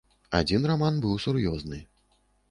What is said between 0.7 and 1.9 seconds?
раман быў сур'ёзны.